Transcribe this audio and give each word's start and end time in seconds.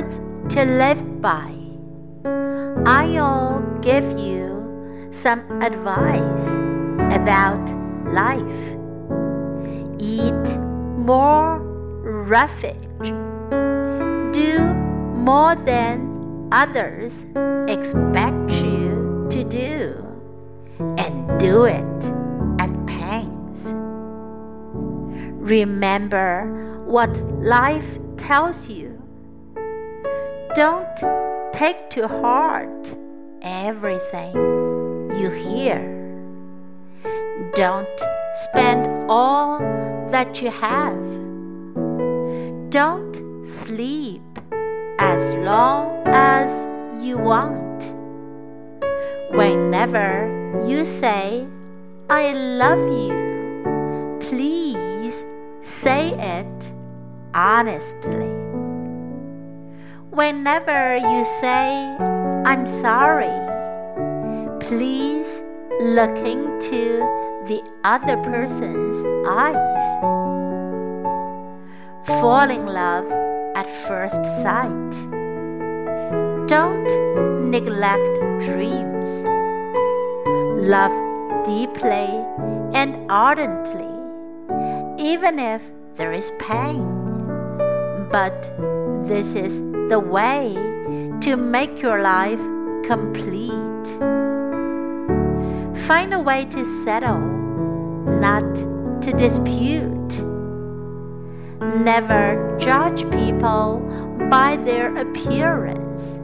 words 0.00 0.20
to 0.54 0.64
live 0.64 1.20
by. 1.20 1.54
I'll 2.86 3.60
give 3.80 4.18
you 4.18 5.08
some 5.10 5.40
advice 5.62 6.46
about 7.12 7.60
life. 8.12 8.62
Eat 9.98 10.58
more 10.96 11.58
roughage. 12.02 12.76
Do 14.32 14.58
more 15.14 15.56
than 15.56 16.48
others 16.52 17.24
expect 17.68 18.50
you 18.62 19.26
to 19.30 19.44
do. 19.44 20.06
And 20.96 21.38
do 21.38 21.64
it 21.64 22.04
at 22.58 22.70
pains. 22.86 23.74
Remember 25.42 26.84
what 26.86 27.10
life 27.42 27.98
tells 28.16 28.68
you. 28.68 28.89
Don't 30.56 30.96
take 31.52 31.90
to 31.90 32.08
heart 32.08 32.96
everything 33.40 34.34
you 35.14 35.30
hear. 35.30 35.78
Don't 37.54 38.00
spend 38.34 39.08
all 39.08 39.60
that 40.10 40.42
you 40.42 40.50
have. 40.50 40.98
Don't 42.70 43.46
sleep 43.46 44.22
as 44.98 45.32
long 45.34 46.02
as 46.06 46.50
you 47.00 47.16
want. 47.16 47.84
Whenever 49.30 50.64
you 50.66 50.84
say, 50.84 51.46
I 52.08 52.32
love 52.32 52.80
you, 52.92 54.18
please 54.20 55.24
say 55.62 56.10
it 56.18 56.72
honestly. 57.34 58.49
Whenever 60.10 60.96
you 60.96 61.24
say, 61.40 61.96
I'm 62.44 62.66
sorry, 62.66 63.30
please 64.58 65.40
look 65.80 66.16
into 66.18 66.98
the 67.46 67.62
other 67.84 68.16
person's 68.16 68.96
eyes. 69.24 69.86
Fall 72.06 72.50
in 72.50 72.66
love 72.66 73.06
at 73.54 73.70
first 73.86 74.24
sight. 74.42 74.90
Don't 76.48 76.90
neglect 77.48 78.16
dreams. 78.40 79.10
Love 80.66 80.90
deeply 81.44 82.10
and 82.74 83.08
ardently, 83.08 83.94
even 84.98 85.38
if 85.38 85.62
there 85.94 86.12
is 86.12 86.32
pain. 86.40 86.84
But 88.10 88.50
this 89.06 89.34
is 89.34 89.60
the 89.88 89.98
way 89.98 90.54
to 91.20 91.36
make 91.36 91.82
your 91.82 92.02
life 92.02 92.40
complete. 92.84 93.86
Find 95.86 96.14
a 96.14 96.20
way 96.20 96.44
to 96.46 96.64
settle, 96.84 97.18
not 97.18 98.54
to 99.02 99.12
dispute. 99.12 99.90
Never 101.60 102.56
judge 102.58 103.02
people 103.10 103.80
by 104.30 104.56
their 104.56 104.94
appearance. 104.96 106.18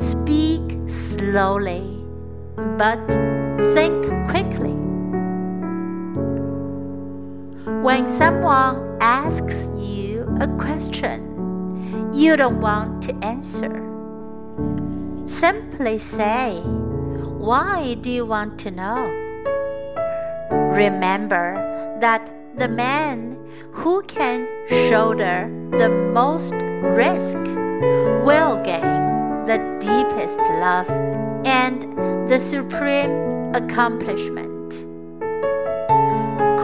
Speak 0.00 0.62
slowly, 0.88 2.04
but 2.76 2.98
think 3.74 4.04
quickly. 4.30 4.76
When 7.82 8.08
someone 8.16 8.98
asks 9.00 9.70
you 9.76 10.26
a 10.40 10.48
question, 10.58 11.35
you 12.12 12.36
don't 12.36 12.60
want 12.60 13.02
to 13.04 13.14
answer. 13.24 13.82
Simply 15.26 15.98
say, 15.98 16.60
Why 16.60 17.94
do 17.94 18.10
you 18.10 18.24
want 18.24 18.58
to 18.60 18.70
know? 18.70 19.06
Remember 20.50 21.54
that 22.00 22.30
the 22.56 22.68
man 22.68 23.38
who 23.72 24.02
can 24.02 24.48
shoulder 24.88 25.50
the 25.72 25.88
most 25.88 26.54
risk 26.54 27.38
will 28.24 28.56
gain 28.64 29.44
the 29.46 29.58
deepest 29.80 30.38
love 30.38 30.88
and 31.44 32.30
the 32.30 32.38
supreme 32.38 33.54
accomplishment. 33.54 34.72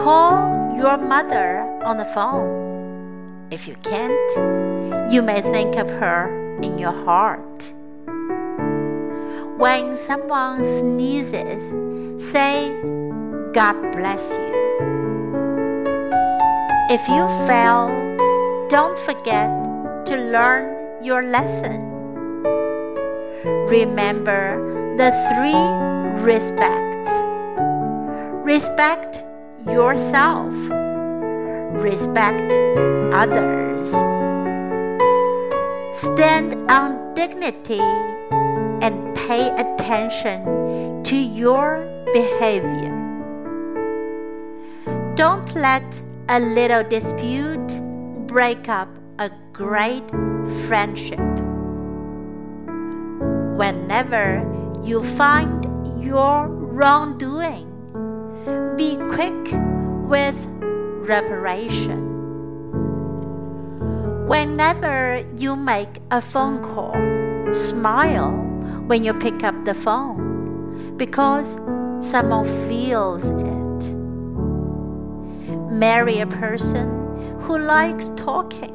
Call 0.03 0.75
your 0.75 0.97
mother 0.97 1.61
on 1.85 1.97
the 1.97 2.05
phone. 2.05 3.47
If 3.51 3.67
you 3.67 3.75
can't, 3.83 4.62
you 5.13 5.21
may 5.21 5.43
think 5.43 5.75
of 5.75 5.87
her 5.87 6.57
in 6.63 6.79
your 6.79 6.91
heart. 7.05 7.71
When 9.59 9.95
someone 9.95 10.63
sneezes, 10.79 11.61
say, 12.31 12.69
God 13.53 13.75
bless 13.91 14.31
you. 14.31 14.53
If 16.89 17.07
you 17.07 17.27
fail, 17.45 17.89
don't 18.69 18.97
forget 18.97 19.49
to 20.07 20.17
learn 20.17 21.03
your 21.03 21.21
lesson. 21.21 21.91
Remember 23.69 24.57
the 24.97 25.11
three 25.35 25.63
respects 26.25 27.13
respect 28.43 29.21
yourself 29.67 30.51
respect 31.83 32.51
others. 33.13 34.12
Stand 35.93 36.71
on 36.71 37.13
dignity 37.13 37.79
and 38.81 39.15
pay 39.15 39.49
attention 39.51 41.03
to 41.03 41.15
your 41.15 41.85
behavior. 42.11 42.89
Don't 45.13 45.53
let 45.53 45.83
a 46.29 46.39
little 46.39 46.83
dispute 46.83 47.67
break 48.25 48.67
up 48.69 48.89
a 49.19 49.29
great 49.51 50.09
friendship. 50.65 51.19
Whenever 53.55 54.41
you 54.83 55.03
find 55.15 55.63
your 56.03 56.47
wrongdoing, 56.47 57.69
be 58.77 58.97
quick 59.13 59.53
with 60.09 60.47
reparation. 61.05 62.12
Whenever 64.33 65.23
you 65.37 65.55
make 65.55 66.01
a 66.09 66.19
phone 66.19 66.63
call, 66.63 66.95
smile 67.53 68.31
when 68.87 69.03
you 69.03 69.13
pick 69.13 69.43
up 69.43 69.53
the 69.63 69.75
phone 69.75 70.97
because 70.97 71.59
someone 72.01 72.47
feels 72.67 73.25
it. 73.25 73.93
Marry 75.71 76.17
a 76.17 76.25
person 76.25 76.89
who 77.41 77.59
likes 77.59 78.09
talking 78.15 78.73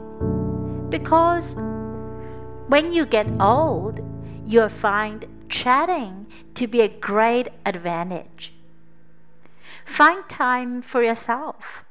because 0.91 1.57
when 2.69 2.93
you 2.93 3.05
get 3.05 3.27
old, 3.41 3.99
you'll 4.47 4.69
find 4.69 5.27
chatting 5.49 6.29
to 6.55 6.69
be 6.69 6.83
a 6.83 6.89
great 6.89 7.49
advantage. 7.67 8.53
Find 9.85 10.23
time 10.29 10.83
for 10.83 11.03
yourself 11.03 11.83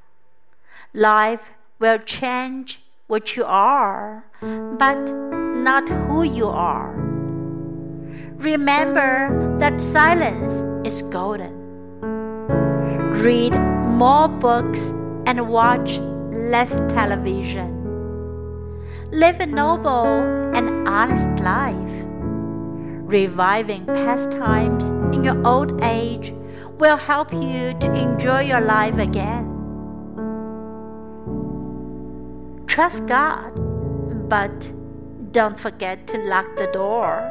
Life 0.94 1.41
will 1.79 2.00
change 2.00 2.79
what 3.07 3.38
you 3.38 3.45
are, 3.45 4.25
but 4.41 5.00
not 5.63 5.88
who 5.88 6.23
you 6.23 6.45
are. 6.45 6.91
Remember 8.35 9.57
that 9.59 9.79
silence 9.79 10.51
is 10.85 11.01
golden. 11.03 11.53
Read 13.23 13.53
more 13.53 14.28
books 14.28 14.90
and 15.25 15.47
watch 15.47 16.00
less 16.31 16.75
television. 16.91 17.74
Live 19.12 19.39
a 19.39 19.45
noble 19.45 20.06
and 20.53 20.86
honest 20.86 21.30
life. 21.42 21.75
Reviving 23.07 23.86
pastimes 23.86 24.89
in 25.15 25.24
your 25.24 25.48
old 25.48 25.81
age 25.81 26.33
will 26.77 26.98
help 26.98 27.31
you 27.33 27.74
to 27.80 27.94
enjoy 27.95 28.42
your 28.42 28.60
life 28.60 28.98
again. 28.98 29.56
Trust 32.77 33.07
God, 33.07 33.53
but 34.29 34.53
don't 35.31 35.59
forget 35.59 36.06
to 36.09 36.18
lock 36.19 36.45
the 36.57 36.68
door. 36.68 37.25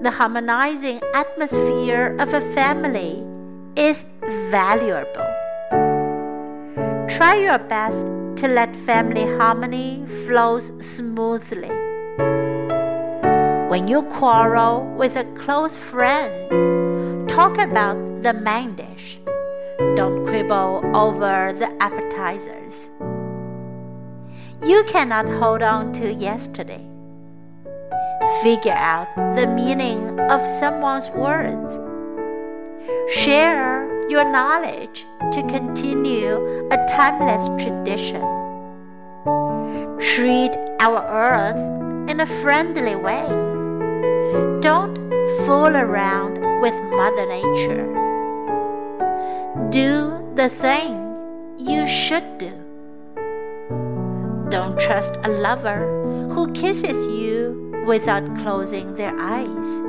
The 0.00 0.12
harmonizing 0.12 1.00
atmosphere 1.12 2.14
of 2.20 2.32
a 2.34 2.40
family 2.54 3.26
is 3.74 4.04
valuable. 4.52 5.26
Try 7.10 7.42
your 7.42 7.58
best 7.58 8.06
to 8.36 8.46
let 8.46 8.76
family 8.86 9.26
harmony 9.36 10.06
flows 10.28 10.70
smoothly. 10.78 11.74
When 13.68 13.88
you 13.88 14.02
quarrel 14.02 14.86
with 14.96 15.16
a 15.16 15.24
close 15.34 15.76
friend, 15.76 17.28
talk 17.28 17.58
about 17.58 18.22
the 18.22 18.34
main 18.34 18.76
dish. 18.76 19.18
Don't 19.96 20.24
quibble 20.28 20.88
over 20.94 21.52
the 21.52 21.72
appetizers 21.82 22.88
you 24.64 24.84
cannot 24.84 25.26
hold 25.26 25.60
on 25.60 25.92
to 25.92 26.12
yesterday. 26.12 26.86
Figure 28.42 28.72
out 28.72 29.08
the 29.36 29.46
meaning 29.46 30.20
of 30.30 30.40
someone's 30.52 31.10
words. 31.10 31.78
Share 33.12 34.08
your 34.08 34.24
knowledge 34.30 35.04
to 35.32 35.42
continue 35.48 36.68
a 36.70 36.76
timeless 36.88 37.46
tradition. 37.62 38.22
Treat 40.14 40.52
our 40.78 41.02
earth 41.08 42.10
in 42.10 42.20
a 42.20 42.26
friendly 42.26 42.94
way. 42.94 43.26
Don't 44.60 44.96
fool 45.44 45.76
around 45.76 46.38
with 46.60 46.74
Mother 46.92 47.26
Nature. 47.26 47.88
Do 49.70 50.22
the 50.36 50.48
thing 50.48 50.98
you 51.58 51.88
should 51.88 52.38
do. 52.38 52.71
Don't 54.52 54.78
trust 54.78 55.12
a 55.24 55.30
lover 55.30 55.80
who 56.34 56.52
kisses 56.52 57.06
you 57.06 57.72
without 57.86 58.22
closing 58.40 58.94
their 58.96 59.18
eyes. 59.18 59.80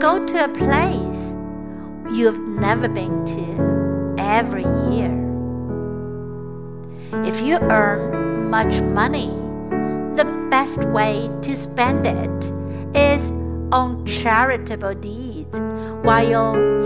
Go 0.00 0.24
to 0.24 0.44
a 0.44 0.48
place 0.48 1.34
you've 2.16 2.38
never 2.38 2.86
been 2.86 3.26
to 3.26 4.14
every 4.22 4.62
year. 4.88 5.10
If 7.24 7.40
you 7.40 7.56
earn 7.56 8.50
much 8.50 8.80
money, 8.80 9.34
the 10.14 10.46
best 10.48 10.78
way 10.84 11.28
to 11.42 11.56
spend 11.56 12.06
it 12.06 12.44
is 12.94 13.32
on 13.72 14.06
charitable 14.06 14.94
deeds 14.94 15.58
while 16.04 16.24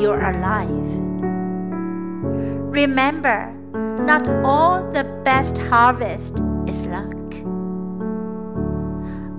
you're 0.00 0.30
alive. 0.30 0.70
Remember, 2.72 3.54
not 4.10 4.26
all 4.44 4.82
the 4.90 5.04
best 5.24 5.56
harvest 5.70 6.34
is 6.66 6.84
luck. 6.86 7.14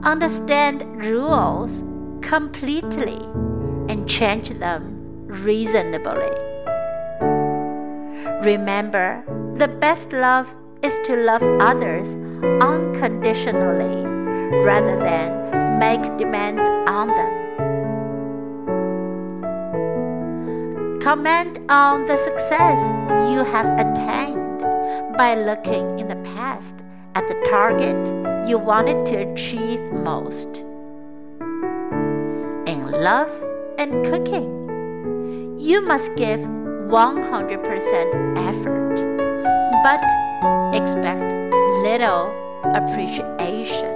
Understand 0.06 0.86
rules 1.06 1.84
completely 2.22 3.20
and 3.92 4.08
change 4.08 4.48
them 4.60 4.82
reasonably. 5.28 6.32
Remember, 8.50 9.22
the 9.58 9.68
best 9.68 10.14
love 10.14 10.48
is 10.82 10.96
to 11.04 11.18
love 11.18 11.44
others 11.60 12.16
unconditionally 12.64 14.06
rather 14.64 14.98
than 14.98 15.80
make 15.80 16.02
demands 16.18 16.66
on 16.88 17.08
them. 17.10 17.34
Comment 21.02 21.60
on 21.68 22.06
the 22.06 22.16
success 22.16 22.80
you 23.34 23.44
have 23.44 23.68
attained 23.78 24.41
by 25.18 25.36
looking 25.36 26.00
in 26.00 26.08
the 26.08 26.16
past 26.36 26.76
at 27.16 27.28
the 27.28 27.36
target 27.50 27.98
you 28.48 28.58
wanted 28.58 29.06
to 29.06 29.16
achieve 29.18 29.80
most. 29.92 30.64
In 32.68 32.90
love 32.92 33.30
and 33.78 34.06
cooking, 34.06 35.58
you 35.60 35.82
must 35.82 36.14
give 36.16 36.40
100% 36.40 38.38
effort, 38.50 38.96
but 39.84 40.04
expect 40.74 41.22
little 41.84 42.34
appreciation. 42.76 43.91